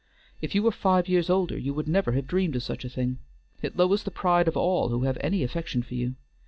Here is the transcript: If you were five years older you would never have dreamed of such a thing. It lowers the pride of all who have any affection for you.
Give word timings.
If 0.41 0.55
you 0.55 0.63
were 0.63 0.71
five 0.71 1.07
years 1.07 1.29
older 1.29 1.55
you 1.55 1.75
would 1.75 1.87
never 1.87 2.13
have 2.13 2.25
dreamed 2.25 2.55
of 2.55 2.63
such 2.63 2.83
a 2.83 2.89
thing. 2.89 3.19
It 3.61 3.77
lowers 3.77 4.01
the 4.01 4.09
pride 4.09 4.47
of 4.47 4.57
all 4.57 4.89
who 4.89 5.01
have 5.03 5.19
any 5.21 5.43
affection 5.43 5.83
for 5.83 5.93
you. 5.93 6.15